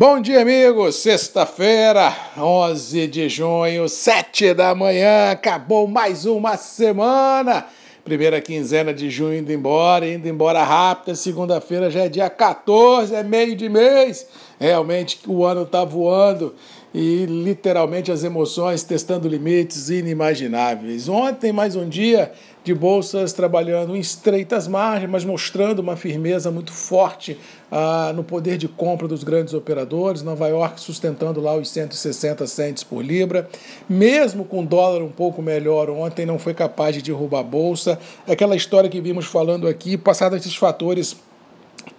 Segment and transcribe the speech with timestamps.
[0.00, 0.94] Bom dia, amigos.
[0.94, 5.32] Sexta-feira, 11 de junho, 7 da manhã.
[5.32, 7.66] Acabou mais uma semana.
[8.04, 11.16] Primeira quinzena de junho indo embora, indo embora rápido.
[11.16, 14.24] Segunda-feira já é dia 14, é meio de mês.
[14.60, 16.54] Realmente o ano tá voando
[16.92, 21.08] e literalmente as emoções testando limites inimagináveis.
[21.08, 22.32] Ontem, mais um dia
[22.64, 27.38] de bolsas trabalhando em estreitas margens, mas mostrando uma firmeza muito forte
[27.70, 30.22] ah, no poder de compra dos grandes operadores.
[30.22, 33.48] Nova York sustentando lá os 160 centes por libra.
[33.88, 37.98] Mesmo com dólar um pouco melhor ontem, não foi capaz de derrubar a bolsa.
[38.26, 41.16] Aquela história que vimos falando aqui, passados esses fatores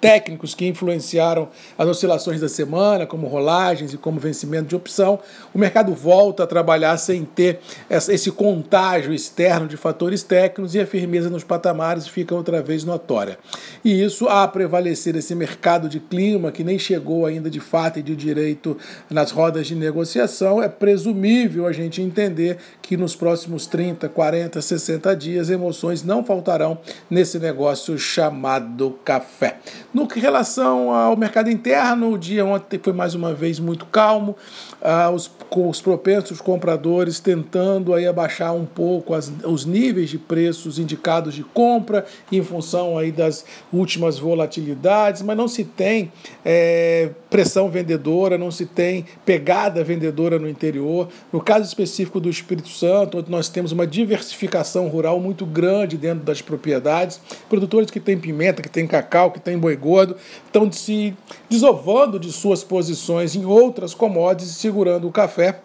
[0.00, 5.18] técnicos que influenciaram as oscilações da semana, como rolagens e como vencimento de opção,
[5.52, 10.86] o mercado volta a trabalhar sem ter esse contágio externo de fatores técnicos e a
[10.86, 13.38] firmeza nos patamares fica outra vez notória.
[13.84, 18.02] E isso, a prevalecer esse mercado de clima que nem chegou ainda de fato e
[18.02, 18.76] de direito
[19.10, 25.16] nas rodas de negociação, é presumível a gente entender que nos próximos 30, 40, 60
[25.16, 26.78] dias emoções não faltarão
[27.10, 29.58] nesse negócio chamado café.
[29.92, 34.36] No que relação ao mercado interno, o dia ontem foi mais uma vez muito calmo,
[34.82, 40.78] ah, os, os propensos compradores tentando aí abaixar um pouco as, os níveis de preços
[40.78, 46.12] indicados de compra em função aí das últimas volatilidades, mas não se tem
[46.44, 51.08] é, pressão vendedora, não se tem pegada vendedora no interior.
[51.32, 56.24] No caso específico do Espírito Santo, onde nós temos uma diversificação rural muito grande dentro
[56.24, 61.14] das propriedades, produtores que têm pimenta, que têm cacau, que têm boi gordo, estão se
[61.48, 65.60] desovando de suas posições em outras commodities e segurando o café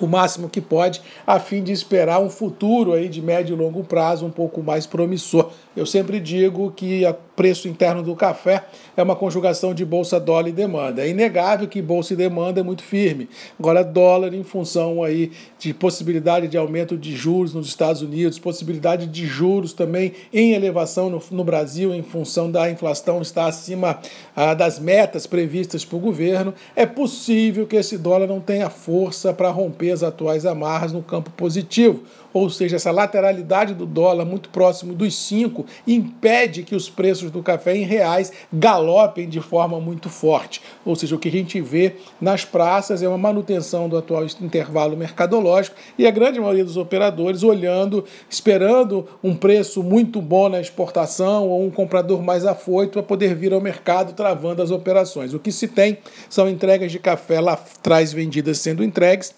[0.00, 3.82] o máximo que pode, a fim de esperar um futuro aí de médio e longo
[3.82, 5.50] prazo um pouco mais promissor.
[5.76, 8.64] Eu sempre digo que o preço interno do café
[8.96, 11.04] é uma conjugação de bolsa, dólar e demanda.
[11.04, 13.28] É inegável que bolsa e demanda é muito firme.
[13.60, 19.06] Agora, dólar, em função aí de possibilidade de aumento de juros nos Estados Unidos, possibilidade
[19.06, 24.00] de juros também em elevação no, no Brasil, em função da inflação estar acima
[24.34, 29.34] ah, das metas previstas para o governo, é possível que esse dólar não tenha força
[29.34, 32.02] para romper as atuais amarras no campo positivo
[32.36, 37.42] ou seja, essa lateralidade do dólar muito próximo dos 5 impede que os preços do
[37.42, 40.62] café em reais galopem de forma muito forte.
[40.84, 44.96] Ou seja, o que a gente vê nas praças é uma manutenção do atual intervalo
[44.96, 51.48] mercadológico e a grande maioria dos operadores olhando, esperando um preço muito bom na exportação
[51.48, 55.34] ou um comprador mais afoito para poder vir ao mercado travando as operações.
[55.34, 55.98] O que se tem
[56.28, 59.34] são entregas de café lá atrás vendidas sendo entregues,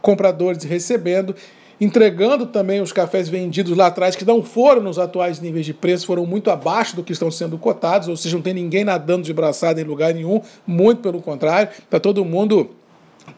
[0.00, 1.34] compradores recebendo
[1.80, 6.06] entregando também os cafés vendidos lá atrás, que não foram nos atuais níveis de preço,
[6.06, 9.32] foram muito abaixo do que estão sendo cotados, ou seja, não tem ninguém nadando de
[9.32, 12.70] braçada em lugar nenhum, muito pelo contrário, está todo mundo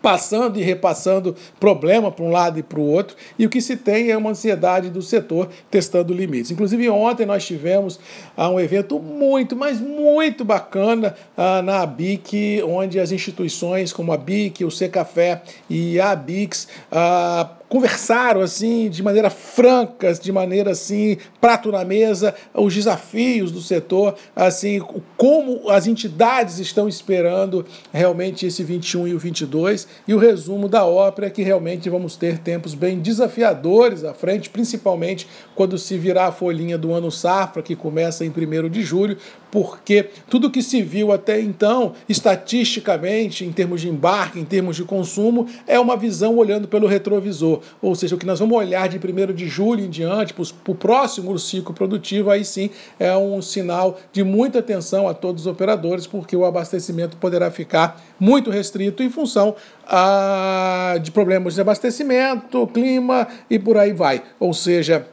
[0.01, 3.77] passando e repassando problema para um lado e para o outro, e o que se
[3.77, 6.51] tem é uma ansiedade do setor testando limites.
[6.51, 8.01] Inclusive, ontem nós tivemos
[8.37, 14.17] ah, um evento muito, mas muito bacana ah, na ABIC, onde as instituições como a
[14.17, 21.17] BIC, o Secafé e a ABIX ah, conversaram assim de maneira franca, de maneira assim,
[21.41, 24.79] prato na mesa, os desafios do setor, assim,
[25.17, 30.85] como as entidades estão esperando realmente esse 21 e o 22 e o resumo da
[30.85, 36.27] ópera é que realmente vamos ter tempos bem desafiadores à frente, principalmente quando se virar
[36.27, 39.17] a folhinha do ano safra, que começa em 1 de julho,
[39.53, 44.83] porque tudo que se viu até então, estatisticamente, em termos de embarque, em termos de
[44.83, 48.99] consumo, é uma visão olhando pelo retrovisor ou seja, o que nós vamos olhar de
[48.99, 53.99] 1 de julho em diante, para o próximo ciclo produtivo, aí sim é um sinal
[54.13, 59.11] de muita atenção a todos os operadores, porque o abastecimento poderá ficar muito restrito em
[59.11, 59.55] função
[59.87, 64.23] ah, de problemas de abastecimento, clima e por aí vai.
[64.39, 65.07] Ou seja,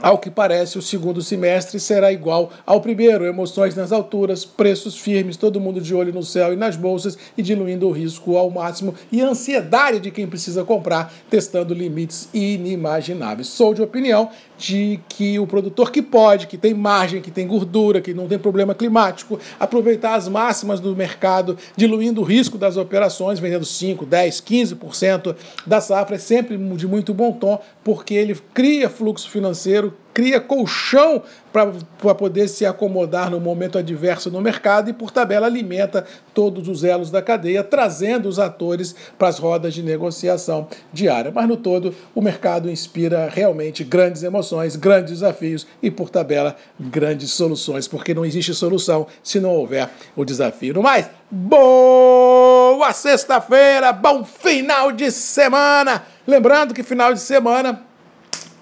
[0.00, 3.24] ao que parece, o segundo semestre será igual ao primeiro.
[3.24, 7.42] Emoções nas alturas, preços firmes, todo mundo de olho no céu e nas bolsas e
[7.42, 13.48] diluindo o risco ao máximo e ansiedade de quem precisa comprar, testando limites inimagináveis.
[13.48, 18.00] Sou de opinião de que o produtor que pode, que tem margem, que tem gordura,
[18.00, 23.38] que não tem problema climático, aproveitar as máximas do mercado, diluindo o risco das operações,
[23.38, 28.90] vendendo 5, 10, 15% da safra, é sempre de muito bom tom, porque ele cria
[28.90, 31.22] fluxo financeiro, cria colchão
[31.52, 36.04] para poder se acomodar no momento adverso no mercado e, por tabela, alimenta
[36.34, 41.30] todos os elos da cadeia, trazendo os atores para as rodas de negociação diária.
[41.32, 47.30] Mas, no todo, o mercado inspira realmente grandes emoções, grandes desafios e, por tabela, grandes
[47.30, 50.74] soluções, porque não existe solução se não houver o desafio.
[50.74, 56.02] No mais, boa sexta-feira, bom final de semana.
[56.26, 57.87] Lembrando que final de semana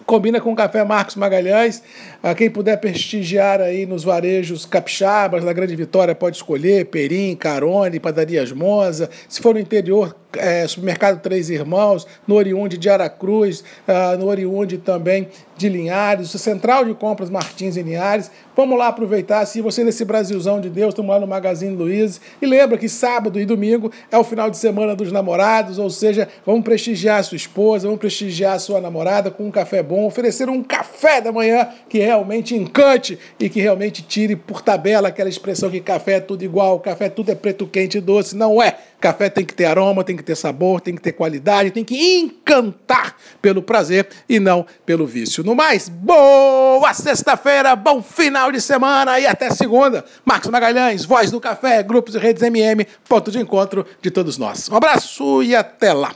[0.06, 1.82] combina com o Café Marcos Magalhães.
[2.22, 7.98] A quem puder prestigiar aí nos varejos capixabas, na Grande Vitória, pode escolher Perim, Carone,
[7.98, 9.10] Padarias Monza.
[9.28, 14.78] Se for no interior, é, Supermercado Três Irmãos, no Oriunde de Aracruz, uh, no Oriunde
[14.78, 18.30] também de Linhares, Central de Compras Martins e Linhares.
[18.54, 22.20] Vamos lá aproveitar, se você nesse Brasilzão de Deus, estamos lá no Magazine Luiz.
[22.40, 26.28] E lembra que sábado e domingo é o final de semana dos namorados, ou seja,
[26.44, 30.48] vamos prestigiar a sua esposa, vamos prestigiar a sua namorada com um café bom, oferecer
[30.48, 35.70] um café da manhã que realmente encante e que realmente tire por tabela aquela expressão
[35.70, 38.36] que café é tudo igual, café tudo é preto quente e doce.
[38.36, 38.76] Não é.
[39.00, 42.18] Café tem que ter aroma, tem que ter sabor, tem que ter qualidade, tem que
[42.18, 45.44] encantar pelo prazer e não pelo vício.
[45.44, 50.04] No mais, boa sexta-feira, bom final de semana e até segunda.
[50.24, 54.68] Marcos Magalhães, Voz do Café, Grupos e Redes MM, ponto de encontro de todos nós.
[54.68, 56.14] Um abraço e até lá.